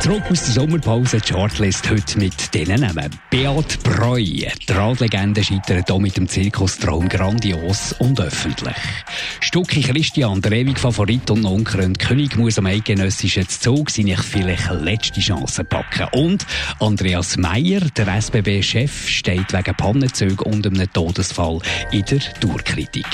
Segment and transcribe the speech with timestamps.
[0.00, 3.10] Zurück aus der Sommerpause, Chartlist heute mit diesen Namen.
[3.30, 8.76] Beat Breu, die Radlegende scheitert hier mit dem Zirkustraum grandios und öffentlich.
[9.40, 15.20] Stucki Christian, der ewige Favorit und unkrönte König, muss am eidgenössischen Zug seine vielleicht letzte
[15.20, 16.06] Chance packen.
[16.12, 16.46] Und
[16.78, 21.58] Andreas Meyer, der SBB-Chef, steht wegen Pannenzüge und einem Todesfall
[21.90, 23.06] in der Tourkritik.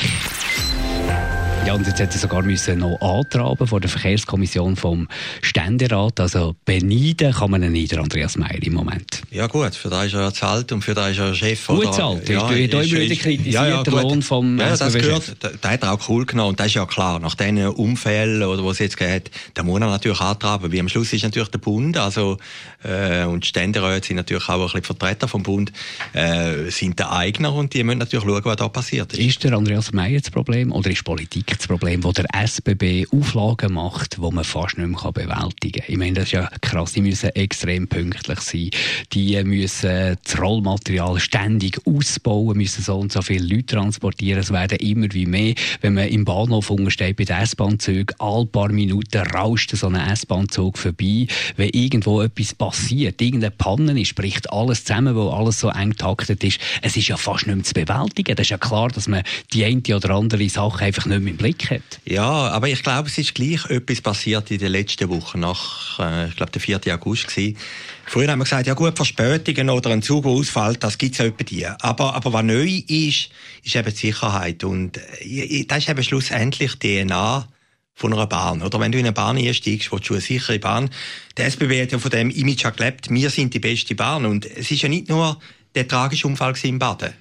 [1.66, 5.08] Ja, und jetzt hätte er sogar müssen noch antraben vor der Verkehrskommission vom
[5.40, 6.20] Ständerat.
[6.20, 9.22] Also beneiden kann man ihn nicht, Andreas Meyer, im Moment.
[9.30, 11.66] Ja gut, für da ist er ja alt und für da ist er Chef.
[11.66, 14.76] Gut zu alt, ja, du hast immer wieder kritisiert, ja, ja, der Lohn vom Ja,
[14.76, 18.42] das gehört, da hat auch cool genommen und das ist ja klar, nach diesen Unfällen
[18.42, 21.48] oder was es jetzt geht, da muss er natürlich antraben, wie am Schluss ist natürlich
[21.48, 22.36] der Bund, also
[22.82, 25.72] äh, und die Ständeräte sind natürlich auch ein bisschen Vertreter vom Bund,
[26.12, 29.18] äh, sind der Eigner und die müssen natürlich schauen, was da passiert ist.
[29.18, 33.74] Ist der Andreas Meyer das Problem oder ist Politik das Problem, wo der SBB Auflagen
[33.74, 35.84] macht, wo man fast nicht mehr bewältigen kann.
[35.88, 36.92] Ich meine, das ist ja krass.
[36.92, 38.70] Die müssen extrem pünktlich sein.
[39.12, 44.40] Die müssen das Rollmaterial ständig ausbauen, müssen so und so viele Leute transportieren.
[44.40, 45.54] Es werden immer wie mehr.
[45.80, 50.78] Wenn man im Bahnhof untersteht bei den S-Bahn-Zügen, alle paar Minuten rauscht so ein S-Bahn-Zug
[50.78, 51.26] vorbei.
[51.56, 56.42] Wenn irgendwo etwas passiert, irgendeine Panne ist, bricht alles zusammen, weil alles so eng taktet
[56.44, 56.60] ist.
[56.82, 58.36] Es ist ja fast nicht mehr zu bewältigen.
[58.36, 61.38] Das ist ja klar, dass man die eine oder andere Sache einfach nicht mehr im
[61.44, 62.00] Blick hat.
[62.06, 66.28] Ja, aber ich glaube, es ist gleich etwas passiert in den letzten Wochen, nach, äh,
[66.28, 66.80] ich glaube, der 4.
[66.94, 67.58] August gewesen.
[68.06, 71.26] Früher haben wir gesagt, ja gut, Verspätungen oder ein Zug, der ausfällt, das gibt's ja
[71.26, 71.66] etwa die.
[71.66, 73.28] Aber, aber was neu ist,
[73.62, 74.64] ist eben die Sicherheit.
[74.64, 77.46] Und äh, das ist eben schlussendlich die DNA
[77.92, 78.62] von einer Bahn.
[78.62, 80.88] Oder wenn du in eine Bahn einsteigst, willst du eine sichere Bahn.
[81.36, 84.24] Der SBB hat ja von dem Image gelebt, wir sind die beste Bahn.
[84.24, 85.38] Und es ist ja nicht nur
[85.74, 87.12] der tragische Unfall in Baden.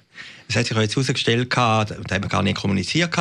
[0.48, 3.14] Es hat sich jetzt herausgestellt, da haben wir gar nicht kommuniziert,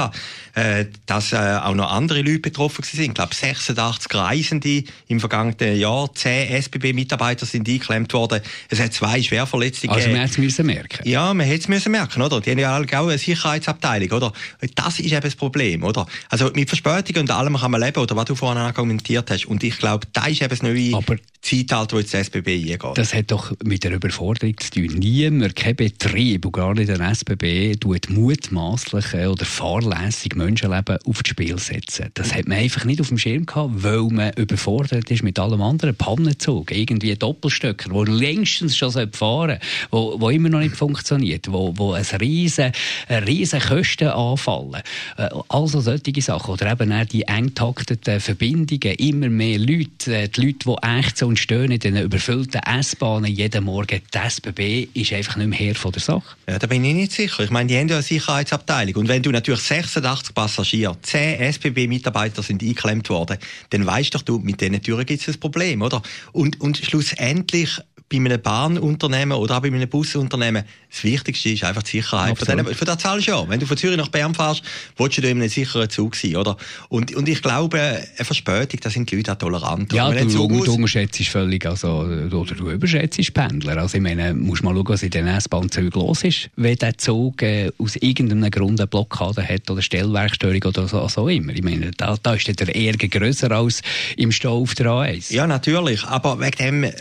[0.56, 3.02] äh, dass äh, auch noch andere Leute betroffen sind.
[3.02, 8.42] Ich glaube, 86 Reisende im vergangenen Jahr, 10 SBB-Mitarbeiter sind eingeklemmt worden.
[8.70, 11.08] Es hat zwei Schwerverletzte Also man hätte es müssen merken.
[11.08, 12.42] Ja, man hätte es müssen merken, oder?
[12.42, 14.34] Die haben ja auch eine Sicherheitsabteilung, oder?
[14.76, 16.06] Das ist eben das Problem, oder?
[16.30, 19.46] Also mit Verspätungen und allem kann man leben, oder was du vorhin argumentiert hast.
[19.46, 22.82] Und ich glaube, da ist eben das neue Aber Zeitalter, wo jetzt das SBB eingeht.
[22.96, 24.98] Das hat doch mit der Überforderung zu tun.
[24.98, 31.60] Niemand, kein Betrieb, und gar nicht der SBB, tut mutmaßlich oder fahrlässig Menschenleben aufs Spiel
[31.60, 32.10] setzen.
[32.14, 35.62] Das hat man einfach nicht auf dem Schirm gehabt, weil man überfordert ist mit allem
[35.62, 35.96] anderen.
[35.96, 39.60] Pannenzug, irgendwie Doppelstöcker, wo längstens schon fahren
[39.92, 42.72] wo, wo immer noch nicht funktioniert, wo, wo ein riesen,
[43.10, 44.82] riesen Kosten anfallen.
[45.18, 46.52] Äh, also solche Sachen.
[46.52, 51.18] Oder eben auch die eng takteten Verbindungen, immer mehr Leute, äh, die Leute, die echt
[51.18, 54.02] so stöhnen in den überfüllten S-Bahnen jeden Morgen.
[54.14, 56.36] Die SBB ist einfach nicht mehr Herr von der Sache.
[56.48, 57.44] Ja, da bin ich nicht sicher.
[57.44, 58.96] Ich meine, die haben ja eine Sicherheitsabteilung.
[58.96, 63.38] Und wenn du natürlich 86 Passagiere, 10 SBB-Mitarbeiter sind eingeklemmt worden,
[63.72, 66.02] dann weißt doch du, mit diesen Türen gibt es ein Problem, oder?
[66.32, 67.80] Und, und schlussendlich
[68.20, 72.38] bei einem Bahnunternehmen oder auch bei einem Busunternehmen, das Wichtigste ist einfach die Sicherheit.
[72.38, 73.50] Für, den, für das zahlst du ja.
[73.50, 74.62] Wenn du von Zürich nach Bern fährst,
[74.98, 76.56] willst du in einem sicheren Zug sein, oder?
[76.90, 79.92] Und, und ich glaube, eine Verspätung, da sind die Leute auch tolerant.
[79.92, 83.78] Ja, du, du, du unterschätzt völlig, also, oder du überschätzt Pendler.
[83.78, 87.42] Also ich meine, musst mal schauen, was in den S-Bahn-Zügen los ist, wenn der Zug
[87.42, 91.54] äh, aus irgendeinem Grund eine Blockade hat oder Stellwerkstörung oder so, so immer.
[91.54, 93.82] Ich meine, da, da ist der Ärger grösser als
[94.18, 95.34] im Stau auf der A1.
[95.34, 96.04] Ja, natürlich.
[96.04, 96.92] Aber wegen dem äh,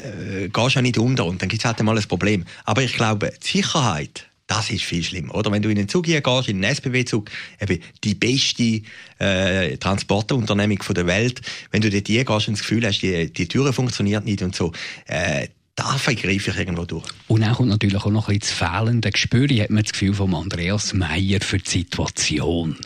[0.53, 2.45] gehst du ja nicht unter und dann gibt es halt mal ein Problem.
[2.65, 5.35] Aber ich glaube, die Sicherheit, das ist viel schlimmer.
[5.35, 7.31] Oder wenn du in einen Zug gehst, in einen SBB-Zug,
[7.61, 8.83] eben die beste
[9.19, 13.49] äh, Transportunternehmung der Welt, wenn du dort hier gehst und das Gefühl hast, die, die
[13.49, 14.73] Türe funktioniert nicht und so,
[15.07, 17.05] äh, da vergreife ich irgendwo durch.
[17.29, 20.13] Und dann kommt natürlich auch noch ein bisschen das fehlende Gespür, hat man das Gefühl
[20.13, 22.77] von Andreas Meyer für die Situation.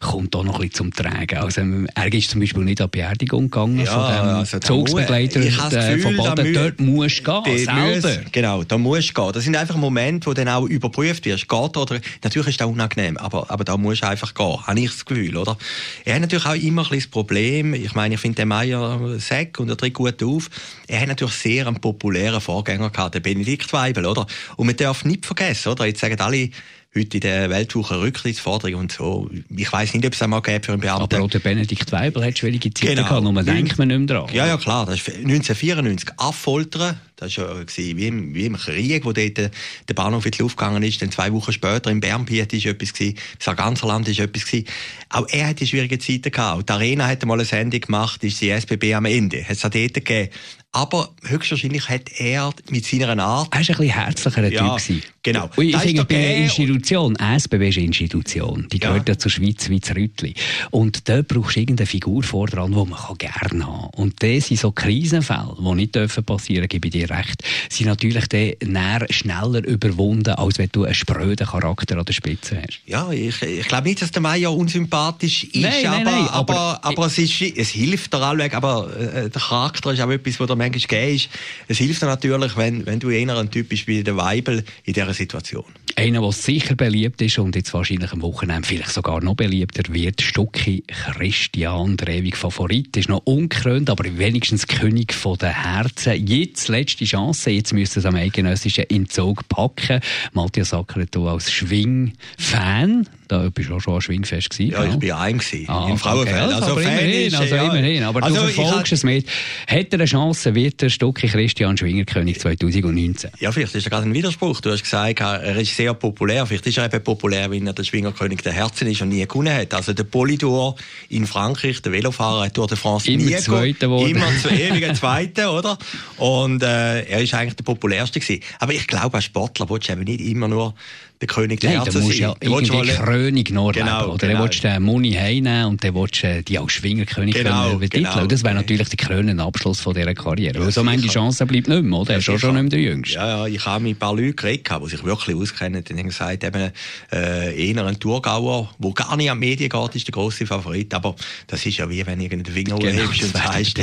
[0.00, 1.36] Kommt auch noch ein bisschen zum Tragen.
[1.36, 5.40] Also, er ist zum Beispiel nicht an die Beerdigung gegangen ja, von dem also Zugsbegleiter
[5.40, 6.54] Gefühl, von Baden.
[6.54, 8.08] Dort musst du gehen, selber.
[8.08, 9.32] Muss, genau, da musst du gehen.
[9.34, 11.46] Das sind einfach Momente, wo dann auch überprüft wirst.
[11.46, 14.66] Geht oder, natürlich ist das unangenehm, aber, aber da musst du einfach gehen.
[14.66, 15.58] Habe ich das Gefühl, oder?
[16.06, 19.18] Er hat natürlich auch immer ein bisschen das Problem, ich meine, ich finde den Meyer
[19.18, 20.48] Sack und er tritt gut auf.
[20.86, 24.26] Er hat natürlich sehr einen populären populären Vorgänger gehabt, der Benedikt Weibel, oder?
[24.56, 25.86] Und man darf nicht vergessen, oder?
[25.86, 26.50] Jetzt sagen alle,
[26.94, 29.30] heute in der Weltwoche Rücktrittsforderung und so.
[29.48, 31.14] Ich weiß nicht, ob es einmal gäbe für einen Beamten.
[31.14, 33.08] Aber auch der Benedikt Weibel hat schwierige Zeiten genau.
[33.08, 34.34] gehabt, nur denkt man nicht mehr dran.
[34.34, 34.86] Ja, ja, klar.
[34.86, 39.94] Das ist 1994 Affoltern, Das war ja wie im, wie im Krieg, wo dort der
[39.94, 41.00] Bahnhof in die Luft gegangen ist.
[41.00, 43.14] Dann zwei Wochen später im Bernbiet ist etwas gewesen.
[43.14, 44.66] Im Sarganserland ist etwas gewesen.
[45.10, 46.58] Auch er hat die schwierigen Zeiten gehabt.
[46.58, 49.44] Auch die Arena hat mal eine Sendung gemacht, ist die SBB am Ende.
[49.44, 50.30] Hat es auch dort gegeben.
[50.72, 53.48] Aber höchstwahrscheinlich hat er mit seiner Art...
[53.50, 55.02] Er war ein bisschen herzlicher ja, Typ.
[55.22, 55.50] Genau.
[55.56, 59.30] Und ich finde, bei einer Institution, SBB ist eine Institution, die gehört ja, ja zur
[59.32, 60.34] Schweiz wie zu Rüttli.
[60.70, 63.90] Und dort brauchst du irgendeine Figur vor dran, die man gerne haben kann.
[63.96, 68.28] Und das sind so Krisenfälle, die nicht dürfen passieren, gebe ich dir recht, sind natürlich
[68.28, 72.80] dann schneller überwunden, als wenn du einen spröden Charakter an der Spitze hast.
[72.86, 76.54] Ja, ich, ich glaube nicht, dass der Meier unsympathisch ist, nein, aber, nein, nein, aber,
[76.54, 80.38] aber, aber es, ist, es hilft dir allweg, aber äh, der Charakter ist auch etwas,
[80.38, 81.28] was manchmal gegeben ist.
[81.68, 85.14] Es hilft natürlich, wenn, wenn du eher ein Typ bist wie der Weibel in dieser
[85.14, 85.64] Situation.
[85.96, 90.22] Einer, der sicher beliebt ist und jetzt wahrscheinlich am Wochenende vielleicht sogar noch beliebter wird,
[90.22, 96.26] Stucki Christian, der ewige Favorit, ist noch unkrönt, aber wenigstens König der Herzen.
[96.26, 100.00] Jetzt letzte Chance, jetzt müsste es am eidgenössischen Entzug packen.
[100.32, 104.72] Matthias Acker als Schwing-Fan da bist du auch schon Schwingfest gewesen.
[104.72, 106.46] Ja, ich war ein gewesen, ah, im Frauenfeld.
[106.46, 106.54] Okay.
[106.54, 107.62] Also, aber immerhin, also ja.
[107.62, 108.02] immerhin.
[108.02, 109.28] Aber also, du verfolgst es mit.
[109.68, 113.30] Hat er eine Chance, wird der Stucki Christian Schwingerkönig 2019?
[113.38, 114.60] Ja, vielleicht ist er gerade ein Widerspruch.
[114.60, 116.44] Du hast gesagt, er ist sehr populär.
[116.46, 119.54] Vielleicht ist er eben populär, weil er der Schwingerkönig der Herzen ist und nie gewonnen
[119.54, 119.72] hat.
[119.74, 120.74] Also der Polydor
[121.08, 124.10] in Frankreich, der Velofahrer, hat Tour de France immer nie Zweiter wurde.
[124.10, 125.78] Immer zu ewigen Zweiter, oder?
[126.16, 128.42] Und äh, er ist eigentlich der populärste gewesen.
[128.58, 130.74] Aber ich glaube, als Sportler willst du eben nicht immer nur
[131.20, 132.12] der König der Nein, Herzen sein.
[132.12, 134.16] Ja du willst die Krönung noch genau, Oder genau.
[134.16, 137.76] dann willst du den Muni heimnehmen und dann willst du die als Schwingerkönig genau.
[137.78, 138.26] Genau.
[138.26, 140.58] Das wäre natürlich der krönende Abschluss von dieser Karriere.
[140.58, 142.12] Ja, Weil so manche Chancen bleibt nicht mehr, oder?
[142.12, 143.14] Er ist schon, schon nicht mehr der Jüngste.
[143.16, 145.84] Ja, ja, ich habe mit ein paar Leuten geredet, die sich wirklich auskennen.
[145.84, 146.70] Die haben gesagt, eben,
[147.12, 150.94] äh, eher ein Tourgauer, der gar nicht an die Medien geht, ist der grosse Favorit.
[150.94, 151.14] Aber
[151.46, 153.74] das ist ja wie, wenn den Finger genau, hebst und sagst,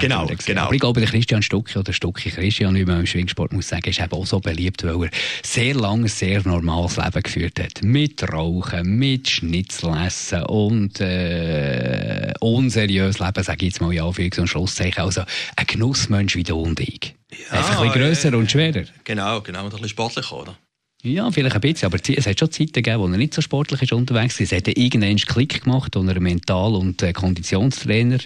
[0.00, 0.62] genau, genau.
[0.62, 3.88] Aber ich glaube, der Christian Stucki oder Stucki Christian, wie man im Schwingsport muss sagen,
[3.88, 5.10] ist eben auch so beliebt, weil er
[5.42, 6.42] sehr lange, sehr
[6.72, 7.82] normales Leben geführt hat.
[7.82, 14.46] Mit Rauchen, mit Schnitzelessen und äh, unseriös Leben, sage ich jetzt mal in Anführungs- und
[14.48, 15.02] Schlusszeichen.
[15.02, 15.22] Also
[15.56, 17.14] ein Genussmensch wie du und ich.
[17.30, 18.84] Ja, Einfach ein bisschen grösser äh, und schwerer.
[19.04, 19.60] Genau, genau.
[19.60, 20.56] Und ein bisschen sportlicher, oder?
[21.02, 23.82] Ja, vielleicht ein bisschen, aber es hat schon Zeiten gegeben, wo er nicht so sportlich
[23.82, 24.44] ist unterwegs war.
[24.44, 28.18] Es hat irgendeinen Klick gemacht, wo er Mental- und äh, Konditionstrainer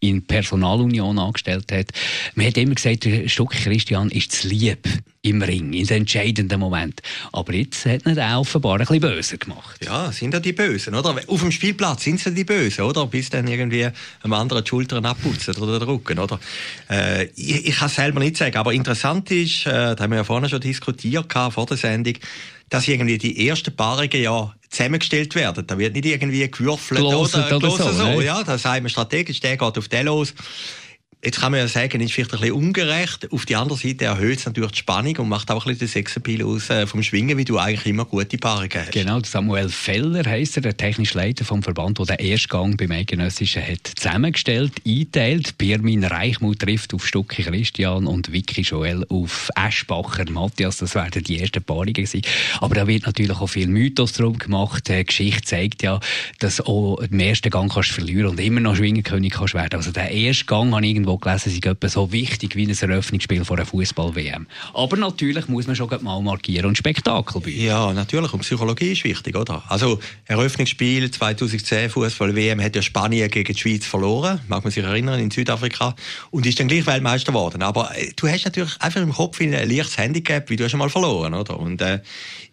[0.00, 1.86] in Personalunion angestellt hat.
[2.34, 4.86] Man hat immer gesagt, der Stuck Christian ist zu lieb
[5.22, 7.00] im Ring, in den entscheidenden Moment.
[7.32, 9.82] Aber jetzt hat er offenbar ein bisschen böse gemacht.
[9.82, 11.18] Ja, sind ja die Bösen, oder?
[11.26, 13.06] Auf dem Spielplatz sind sie die Bösen, oder?
[13.06, 13.84] Bis dann irgendwie
[14.22, 16.38] einem anderen die Schultern abputzen oder den Rücken, oder?
[16.90, 20.18] Äh, ich, ich kann es selber nicht sagen, aber interessant ist, äh, da haben wir
[20.18, 22.14] ja vorhin schon diskutiert vor der Sendung,
[22.68, 25.66] dass irgendwie die ersten Paarungen ja zusammengestellt werden.
[25.66, 27.92] Da wird nicht irgendwie gewürfelt Gloset oder, oder so.
[27.92, 28.04] so.
[28.04, 28.24] Ne?
[28.24, 30.34] Ja, da sagen wir strategisch, der geht auf den los.
[31.24, 33.32] Jetzt kann man ja sagen, ist vielleicht ein bisschen ungerecht.
[33.32, 35.88] Auf der anderen Seite erhöht es natürlich die Spannung und macht auch ein bisschen den
[35.88, 38.92] Sexappeal aus äh, vom Schwingen, wie du eigentlich immer gute Paarungen hast.
[38.92, 43.66] Genau, Samuel Feller heisst er, der technische Leiter vom Verband, der den Erstgang beim Eidgenössischen
[43.66, 45.56] hat zusammengestellt, einteilt.
[45.56, 50.76] Birmin Reichmuth trifft auf Stucki Christian und Vicky Joel auf Eschbacher Matthias.
[50.76, 52.20] Das werden die ersten Paarungen gewesen.
[52.60, 54.88] Aber da wird natürlich auch viel Mythos drum gemacht.
[54.90, 56.00] Die Geschichte zeigt ja,
[56.40, 59.76] dass auch im ersten Gang kannst verlieren und immer noch Schwingerkönig kannst werden.
[59.76, 63.56] Also der erste Gang habe irgendwo gelesen, sind etwa so wichtig wie ein Eröffnungsspiel vor
[63.56, 64.46] einer Fußball-WM.
[64.72, 67.64] Aber natürlich muss man schon mal markieren und Spektakel bieten.
[67.64, 68.32] Ja, natürlich.
[68.32, 69.62] Und Psychologie ist wichtig, oder?
[69.68, 74.40] Also, Eröffnungsspiel 2010 Fußball-WM hat ja Spanien gegen die Schweiz verloren.
[74.48, 75.94] Mag man sich erinnern, in Südafrika.
[76.30, 77.62] Und ist dann gleich Weltmeister geworden.
[77.62, 80.90] Aber äh, du hast natürlich einfach im Kopf ein leichtes Handicap, wie du schon mal
[80.90, 81.58] verloren, oder?
[81.58, 82.00] Und, äh,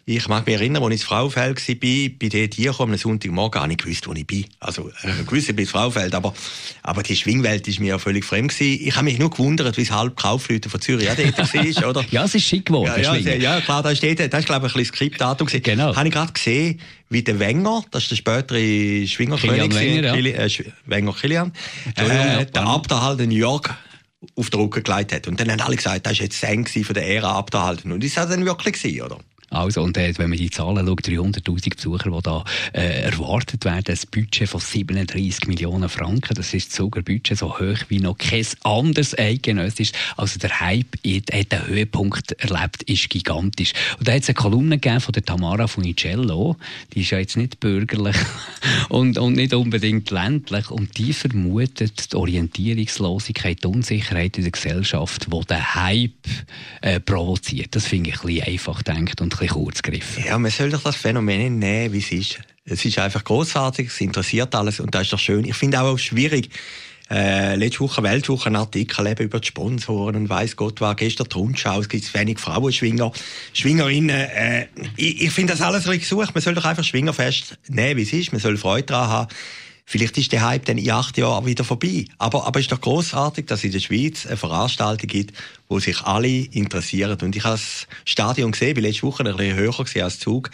[0.04, 3.66] ich mag mich erinnern, als ich ins Fraufeld war, bin dort hier am Sonntagmorgen, gar
[3.68, 4.46] nicht gewusst, wo ich bin.
[4.58, 6.34] Also, ich wusste, ich bin ins Fraufeld, aber,
[6.82, 8.84] aber die Schwingwelt ist mir ja völlig fremd gewesen.
[8.84, 12.04] Ich habe mich nur gewundert, wie es halb Kaufleute von Zürich auch dort war, oder?
[12.10, 14.74] ja, es ist schick geworden, ja, ja, ja, klar, da steht, das ist, glaube ich,
[14.74, 15.62] ein bisschen Skriptdatum gewesen.
[15.62, 15.94] Genau.
[15.94, 20.44] Habe ich gerade gesehen, wie der Wenger, das ist der spätere Schwingerkönig, Wenger, ja.
[20.44, 20.50] äh,
[20.86, 21.52] Wenger Kilian,
[21.94, 23.72] äh, der Abderhalt in New York
[24.34, 25.28] auf den Rücken gelegt hat.
[25.28, 27.92] Und dann haben alle gesagt, das ist jetzt Seng von der Ära Abderhalten.
[27.92, 29.18] Und das war dann wirklich gewesen, oder?
[29.52, 33.94] Also, und äh, wenn man die Zahlen schaut, 300.000 Besucher, die da äh, erwartet werden,
[33.94, 38.46] ein Budget von 37 Millionen Franken, das ist sogar Budget so hoch wie noch kein
[38.64, 39.92] anderes eidgenössisch.
[40.16, 43.72] Also der Hype hat den Höhepunkt erlebt, ist gigantisch.
[43.98, 46.56] Und da hat es eine Kolumne gegeben von der Tamara Funicello,
[46.94, 48.16] die ist ja jetzt nicht bürgerlich
[48.88, 55.26] und, und nicht unbedingt ländlich, und die vermutet die Orientierungslosigkeit, die Unsicherheit in der Gesellschaft,
[55.32, 56.12] die den Hype
[56.80, 57.74] äh, provoziert.
[57.74, 60.24] Das finde ich ein bisschen einfach denkt und bisschen kurz gegriffen.
[60.26, 62.40] Ja, man soll doch das Phänomen nehmen, wie es ist.
[62.64, 65.44] Es ist einfach großartig, es interessiert alles und das ist doch schön.
[65.44, 66.48] Ich finde auch schwierig,
[67.12, 71.28] Äh, letzte Woche Weltwoche ein Artikel eben über die Sponsoren und weiss Gott war gestern
[71.28, 73.12] die Rundschau, es gibt wenig Frauenschwinger,
[73.52, 74.08] Schwingerinnen.
[74.08, 76.34] Äh, ich, ich finde das alles richtig gesucht.
[76.34, 78.32] Man soll doch einfach Schwingerfest nehmen, wie es ist.
[78.32, 79.28] Man soll Freude daran haben.
[79.84, 82.06] Vielleicht ist der Hype dann in acht Jahren wieder vorbei.
[82.16, 85.34] Aber, aber es ist doch großartig, dass es in der Schweiz eine Veranstaltung gibt,
[85.68, 87.18] wo sich alle interessieren.
[87.20, 90.50] Und ich habe das Stadion gesehen, bin letzte Woche ein bisschen höher gesehen als Zug,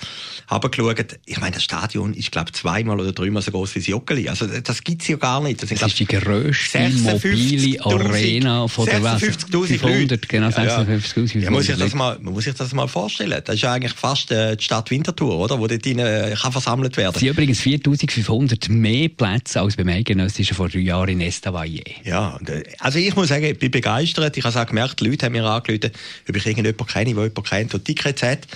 [0.49, 3.78] habe geschaut, ich meine, das Stadion ist, glaube ich, zweimal oder dreimal so groß wie
[3.80, 4.28] das Joggeli.
[4.28, 5.62] Also, das gibt es ja gar nicht.
[5.62, 9.23] Das, das ist die grösste mobile Arena von der Welt.
[9.23, 11.44] 56'000 genau, 56'000 ja.
[11.44, 13.40] ja, muss ich das mal, Man muss sich das mal vorstellen.
[13.44, 15.58] Das ist ja eigentlich fast äh, die Stadt Winterthur, oder?
[15.58, 17.18] Wo dort äh, kann versammelt werden.
[17.18, 21.82] Sind übrigens 4500 mehr Plätze als beim Eidgenössischen vor drei Jahren in Estavayer.
[22.04, 24.37] Ja, äh, also ich muss sagen, ich bin begeistert.
[24.37, 25.90] Ich habe auch gemerkt, Leute haben mir angerufen,
[26.28, 28.47] ob ich irgendjemanden kenne, der jemanden kennt, der Tickets hat.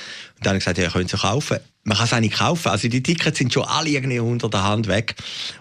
[0.43, 1.59] Und dann habe ich gesagt, ja, können Sie kaufen.
[1.85, 2.69] Man kann es auch nicht kaufen.
[2.69, 5.15] Also die Tickets sind schon alle irgendwie unter der Hand weg.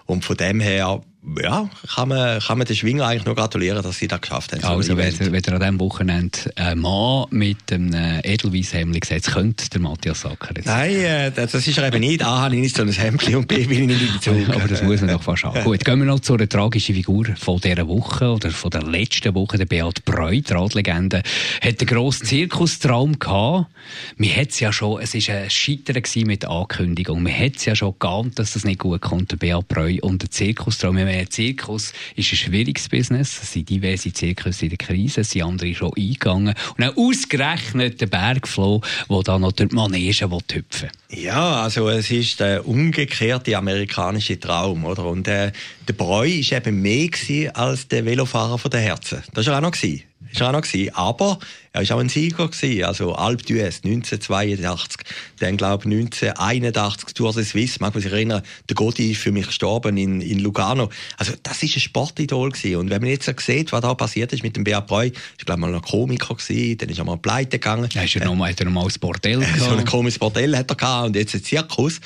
[0.06, 1.02] Und von dem her
[1.40, 4.64] ja, kann man, kann man den Schwinger eigentlich nur gratulieren, dass sie das geschafft haben.
[4.64, 9.80] Also, wenn, wenn ihr an diesem Wochenende einen Mann mit einem Edelweisshemd sieht, könnte der
[9.80, 10.66] Matthias Sacker jetzt.
[10.66, 12.24] Nein, äh, das ist er eben nicht.
[12.24, 14.48] A, habe ich nicht so ein Hemd und B, will ich nicht in Zug.
[14.48, 15.62] Aber das muss man doch fast haben.
[15.62, 19.32] Gut, gehen wir noch zu einer tragischen Figur von dieser Woche oder von der letzten
[19.34, 19.58] Woche.
[19.58, 21.22] Der Beat Breu, die Radlegende,
[21.62, 23.70] hat einen grossen Zirkustraum gehabt.
[24.16, 27.22] Man hat es ja schon, es war ein Scheitern mit der Ankündigung.
[27.22, 30.22] Man hat es ja schon geahnt, dass das nicht gut kommt, der Beat Breu und
[30.22, 33.40] der Zirkustraum ein Zirkus ist ein schwieriges Business.
[33.42, 36.54] Es sind diverse Zirkus in der Krise, es sind andere schon eingegangen.
[36.76, 42.10] Und auch ausgerechnet der Bergfloh, der da noch durch die Manege hüpfen Ja, also es
[42.10, 45.06] ist der umgekehrte amerikanische Traum, oder?
[45.06, 45.52] Und äh,
[45.86, 47.10] der Breu war eben mehr
[47.54, 49.22] als der Velofahrer von der Herzen.
[49.34, 49.72] Das war auch noch.
[49.72, 50.11] Gewesen.
[50.40, 50.62] War auch noch.
[50.62, 50.94] Gewesen.
[50.94, 51.38] Aber
[51.72, 52.48] er war auch ein Sieger.
[52.48, 52.84] Gewesen.
[52.84, 55.00] Also Alp d'Huez 1982.
[55.38, 57.78] Dann, glaube ich, 1981 Tour de Suisse.
[57.80, 60.90] Mag man sich erinnern, der Gotti ist für mich gestorben in, in Lugano.
[61.16, 62.50] Also das ist ein Sportidol.
[62.50, 62.76] Gewesen.
[62.76, 65.60] Und wenn man jetzt sieht, was da passiert ist mit dem Beat Breu, ist, glaube
[65.60, 66.78] ich, mal ein Komiker gewesen.
[66.78, 67.88] Dann ist er mal pleite gegangen.
[67.92, 69.60] Ja, ist er noch mal, hat er noch mal ein Bordell gehabt.
[69.60, 72.00] So ein komisches Bordell hat er gehabt und jetzt ein Zirkus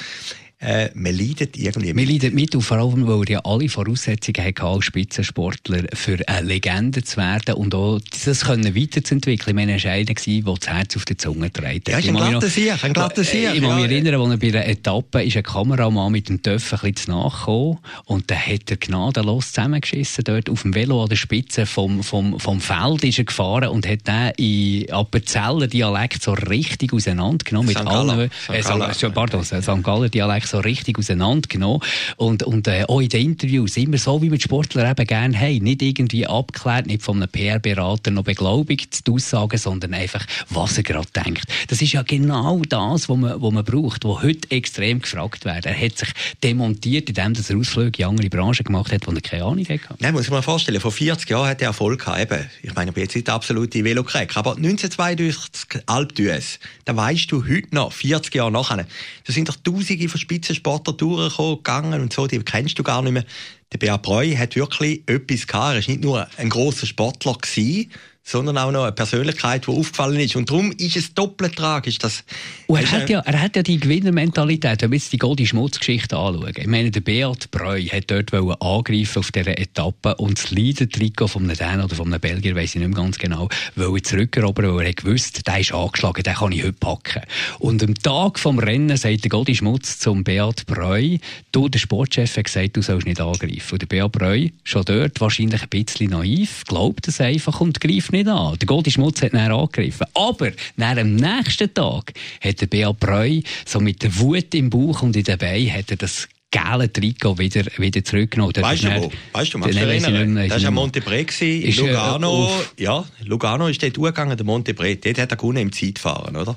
[0.59, 2.07] äh, man leidet irgendwie mit.
[2.07, 6.19] Man leidet mit, und vor allem, weil er ja alle Voraussetzungen hatte als Spitzensportler für
[6.27, 9.51] eine Legende zu werden und auch das können weiterzuentwickeln.
[9.51, 11.91] Ich meine, er war einer, der das Herz auf die Zunge trägt.
[11.91, 13.51] Ja, ist ein glatter Sieg, ein glatter Sieg.
[13.55, 16.73] Ich kann mich erinnern, als er bei einer Etappe ist ein Kameramann mit dem Töff
[16.73, 21.17] ein bisschen nachgekommen und dann hat er gnadenlos zusammengeschissen dort auf dem Velo an der
[21.17, 26.33] Spitze vom, vom, vom Feld ist er gefahren und hat den in Appenzeller Dialekt so
[26.33, 27.69] richtig auseinandergenommen.
[27.69, 29.83] Mit allen, äh, pardon, St.
[29.83, 31.81] Galler Dialekt so richtig auseinandergenommen.
[32.17, 35.39] Und, und äh, auch in den Interviews immer so, wie wir die Sportler eben gerne
[35.39, 35.59] haben.
[35.59, 40.83] Nicht irgendwie abgeklärt, nicht von einem PR-Berater noch beglaubigt, die Aussagen, sondern einfach, was er
[40.83, 41.45] gerade denkt.
[41.69, 45.67] Das ist ja genau das, was man, was man braucht, was heute extrem gefragt wird.
[45.67, 46.09] Er hat sich
[46.43, 49.81] demontiert, indem er Ausflüge in andere Branchen gemacht hat, wo er keine Ahnung hatte.
[49.99, 52.21] Nein, muss ich mir vorstellen, vor 40 Jahren hat er Erfolg gehabt.
[52.21, 56.97] Eben, ich meine, ich bin jetzt nicht der absolute Velocrack, aber 1932 Alp d'Huez, da
[56.97, 58.87] weißt du heute noch, 40 Jahre nachher,
[59.25, 63.25] da sind doch Tausende von Spitzensportler durchgegangen und so, die kennst du gar nicht mehr.
[63.73, 65.75] Der Beat Breu hat wirklich etwas gehabt.
[65.75, 67.91] Er war nicht nur ein großer Sportler gewesen,
[68.27, 70.35] sondern auch noch eine Persönlichkeit, die aufgefallen ist.
[70.35, 71.99] Und darum ist es doppelt tragisch.
[71.99, 72.25] Dass,
[72.67, 76.17] und er, hat ja, er hat ja die Gewinnermentalität, wenn wir jetzt die Goldi Schmutzgeschichte
[76.17, 76.53] anschauen.
[76.57, 81.45] Ich meine, der Beat Breu hat dort angreifen auf dieser Etappe und das Leader-Trikot von
[81.45, 84.87] einem Dänen oder von einem Belgier, weiss ich nicht mehr ganz genau, wollte zurückerobern, weil
[84.87, 87.23] er gewusst, der ist angeschlagen, den kann ich heute packen.
[87.61, 91.19] Und am Tag vom Rennen sagt der Goldi Schmutz zum Beat Breu,
[91.53, 93.73] du, der Sportchef hat gesagt, du sollst nicht angreifen.
[93.73, 98.11] Und der Beat Breu, schon dort wahrscheinlich ein bisschen naiv, glaubt es einfach und greift
[98.11, 98.59] nicht an.
[98.59, 100.07] Der Goldi Schmutz hat dann angegriffen.
[100.15, 105.03] Aber nach dem nächsten Tag hat der Beat Breu so mit der Wut im Bauch
[105.03, 108.55] und in den Beinen hat er das gelbe Trikot wieder, wieder zurückgenommen.
[108.57, 109.13] Weißt du wo?
[109.33, 110.49] Weißt du, machst du erinnern?
[110.49, 112.49] Das war Montebre in äh, Lugano.
[112.79, 114.97] Äh, ja, Lugano ist dort gegangen, der Montebre.
[114.97, 116.57] Dort hat er gewonnen im Zeitfahren, oder?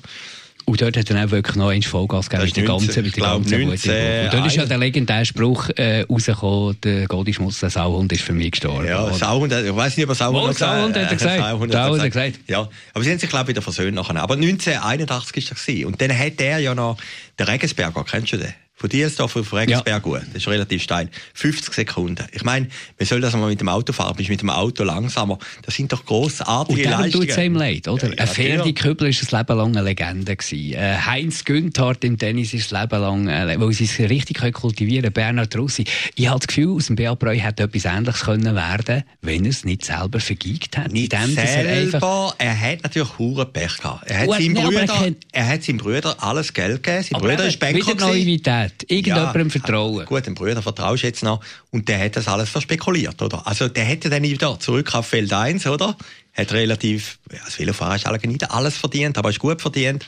[0.69, 3.23] Und dort hat er auch wirklich noch ein Vollgas gegeben mit der ganzen, mit der
[3.23, 8.11] ganzen 19, Und dort ist ja der legendäre Spruch äh, rausgekommen, der Goldischmutz, der Sauhund
[8.11, 8.87] ist für mich gestorben.
[8.87, 10.79] Ja, Sauhund, ich weiß nicht, ob er Sauhund hat gesagt.
[10.79, 11.39] Sauhund hat er gesagt.
[11.39, 12.39] Sauhund hat er gesagt.
[12.47, 14.21] Ja, aber sie haben sich, glaube ich, wieder versöhnt nachher.
[14.21, 15.85] Aber 1981 war das.
[15.85, 16.97] Und dann hat er ja noch,
[17.39, 18.53] der Regensberger, kennst du den?
[18.79, 20.21] Von Dielsdorf auf Regensberg ja.
[20.27, 21.09] Das ist relativ steil.
[21.33, 22.25] 50 Sekunden.
[22.31, 25.37] Ich meine, man soll das mal mit dem Auto fahren, bist mit dem Auto langsamer.
[25.63, 27.11] Das sind doch grossartige Und Leistungen.
[27.11, 28.07] tut es einem leid, oder?
[28.07, 30.73] Ja, ein Ferdi Köbler ist ein Leben lang eine Legende gewesen.
[30.75, 35.01] Äh, Heinz Günthardt im Tennis ist ein Leben lang, äh, weil sie es richtig kultivieren
[35.01, 35.13] können.
[35.13, 35.83] Bernhard Russi.
[36.15, 39.49] Ich habe das Gefühl, aus dem Beat Breu hätte etwas Ähnliches können werden, wenn er
[39.49, 40.93] es nicht selber vergeigt hat.
[40.93, 42.33] Nicht dem, selber.
[42.37, 44.09] Er, er hat natürlich hure Pech gehabt.
[44.09, 47.03] Er hat, seinem Brüder, er, er, hat seinem Brüder alles Geld gegeben.
[47.03, 48.68] Sein Brüder ist Banker.
[48.69, 48.83] Hat.
[48.87, 50.05] Irgendjemandem ja, vertrauen.
[50.05, 51.41] Gut, dem Bruder vertraust du jetzt noch.
[51.71, 53.45] Und der hat das alles verspekuliert, oder?
[53.45, 55.97] Also, der hätte dann wieder zurück auf Feld 1, oder?
[56.33, 60.05] Hat relativ, ja, das Velofahrer ist alle nicht alles verdient, aber ist gut verdient.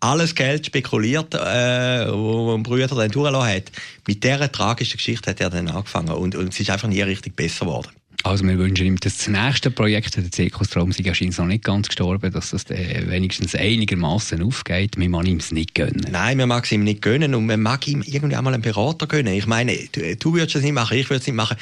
[0.00, 3.72] Alles Geld spekuliert, äh, wo ein Bruder dann durchgelassen hat.
[4.06, 6.10] Mit dieser tragischen Geschichte hat er dann angefangen.
[6.10, 7.88] Und, und es ist einfach nie richtig besser geworden.
[8.24, 11.88] Also wir wünschen ihm, dass das nächste Projekt, der Zirkustraum, sei anscheinend noch nicht ganz
[11.88, 14.96] gestorben, dass das wenigstens einigermaßen aufgeht.
[14.96, 16.06] Wir mag ihm es nicht gönnen.
[16.10, 19.06] Nein, wir mag es ihm nicht gönnen und man mag ihm irgendwie einmal einen Berater
[19.06, 19.34] gönnen.
[19.34, 21.58] Ich meine, du, du würdest es nicht machen, ich würde es nicht machen.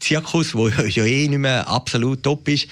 [0.00, 2.68] Zirkus, wo ja eh nicht mehr absolut top ist,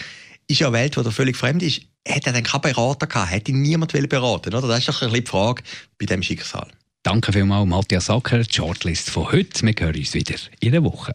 [0.47, 1.81] ist ja eine Welt, die da völlig fremd ist.
[2.07, 4.69] Hätte er dann keinen Berater gehabt, hätte ihn niemand beraten oder?
[4.69, 5.63] Das ist doch ein bisschen die Frage
[5.99, 6.69] bei diesem Schicksal.
[7.03, 8.43] Danke vielmals, Matthias Sacker.
[8.43, 9.63] Die Shortlist von heute.
[9.63, 11.15] Wir hören uns wieder in der Woche.